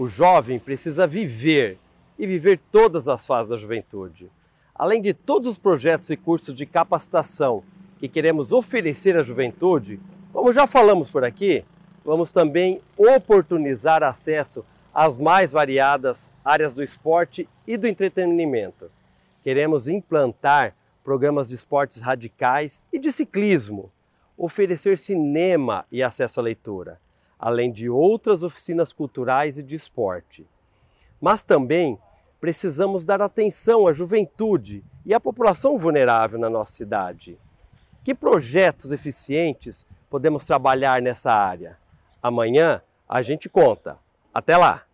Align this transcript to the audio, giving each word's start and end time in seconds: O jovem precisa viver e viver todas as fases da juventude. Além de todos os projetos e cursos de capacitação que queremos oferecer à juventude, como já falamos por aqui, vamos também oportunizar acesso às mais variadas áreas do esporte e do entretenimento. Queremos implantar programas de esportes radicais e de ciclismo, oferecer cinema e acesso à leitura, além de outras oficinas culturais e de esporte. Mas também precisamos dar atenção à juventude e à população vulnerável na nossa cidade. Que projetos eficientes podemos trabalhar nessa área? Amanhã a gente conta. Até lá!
O 0.00 0.08
jovem 0.08 0.58
precisa 0.58 1.06
viver 1.06 1.76
e 2.18 2.26
viver 2.26 2.58
todas 2.72 3.06
as 3.06 3.26
fases 3.26 3.50
da 3.50 3.58
juventude. 3.58 4.32
Além 4.74 5.02
de 5.02 5.12
todos 5.12 5.46
os 5.46 5.58
projetos 5.58 6.08
e 6.08 6.16
cursos 6.16 6.54
de 6.54 6.64
capacitação 6.64 7.62
que 7.98 8.08
queremos 8.08 8.50
oferecer 8.50 9.14
à 9.14 9.22
juventude, 9.22 10.00
como 10.32 10.54
já 10.54 10.66
falamos 10.66 11.10
por 11.10 11.22
aqui, 11.22 11.66
vamos 12.02 12.32
também 12.32 12.80
oportunizar 12.96 14.02
acesso 14.02 14.64
às 14.94 15.18
mais 15.18 15.52
variadas 15.52 16.32
áreas 16.42 16.74
do 16.74 16.82
esporte 16.82 17.46
e 17.66 17.76
do 17.76 17.86
entretenimento. 17.86 18.90
Queremos 19.44 19.86
implantar 19.86 20.74
programas 21.04 21.50
de 21.50 21.56
esportes 21.56 22.00
radicais 22.00 22.86
e 22.90 22.98
de 22.98 23.12
ciclismo, 23.12 23.92
oferecer 24.38 24.96
cinema 24.96 25.84
e 25.92 26.02
acesso 26.02 26.40
à 26.40 26.42
leitura, 26.42 26.98
além 27.40 27.72
de 27.72 27.88
outras 27.88 28.42
oficinas 28.42 28.92
culturais 28.92 29.58
e 29.58 29.62
de 29.62 29.74
esporte. 29.74 30.46
Mas 31.18 31.42
também 31.42 31.98
precisamos 32.38 33.04
dar 33.04 33.22
atenção 33.22 33.86
à 33.86 33.92
juventude 33.92 34.84
e 35.06 35.14
à 35.14 35.20
população 35.20 35.78
vulnerável 35.78 36.38
na 36.38 36.50
nossa 36.50 36.72
cidade. 36.72 37.38
Que 38.04 38.14
projetos 38.14 38.92
eficientes 38.92 39.86
podemos 40.10 40.44
trabalhar 40.44 41.00
nessa 41.00 41.32
área? 41.32 41.78
Amanhã 42.22 42.82
a 43.08 43.22
gente 43.22 43.48
conta. 43.48 43.98
Até 44.32 44.56
lá! 44.56 44.89